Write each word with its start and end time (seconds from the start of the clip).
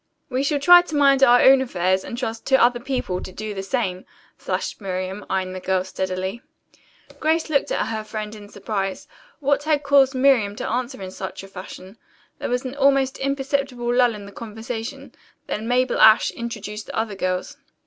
"We 0.31 0.41
shall 0.41 0.57
try 0.59 0.81
to 0.81 0.95
mind 0.95 1.21
our 1.21 1.41
own 1.43 1.61
affairs, 1.61 2.03
and 2.03 2.17
trust 2.17 2.47
to 2.47 2.59
other 2.59 2.79
people 2.79 3.21
to 3.21 3.31
do 3.31 3.53
the 3.53 3.61
same," 3.61 4.05
flashed 4.35 4.81
Miriam, 4.81 5.23
eyeing 5.29 5.51
the 5.53 5.59
other 5.59 5.65
girl 5.67 5.83
steadily. 5.83 6.41
Grace 7.19 7.51
looked 7.51 7.71
at 7.71 7.85
her 7.89 8.03
friend 8.03 8.33
in 8.33 8.49
surprise. 8.49 9.07
What 9.41 9.65
had 9.65 9.83
caused 9.83 10.15
Miriam 10.15 10.55
to 10.55 10.67
answer 10.67 10.99
in 11.03 11.11
such 11.11 11.45
fashion? 11.45 11.99
There 12.39 12.49
was 12.49 12.65
an 12.65 12.73
almost 12.77 13.19
imperceptible 13.19 13.93
lull 13.93 14.15
in 14.15 14.25
the 14.25 14.31
conversation, 14.31 15.13
then 15.45 15.67
Mabel 15.67 15.99
Ashe 15.99 16.31
introduced 16.31 16.87
the 16.87 16.97
other 16.97 17.13
girls. 17.13 17.57